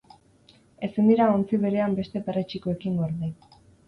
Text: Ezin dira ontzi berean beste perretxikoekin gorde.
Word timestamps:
Ezin 0.87 1.11
dira 1.11 1.27
ontzi 1.33 1.59
berean 1.65 1.93
beste 1.99 2.21
perretxikoekin 2.31 2.97
gorde. 3.03 3.31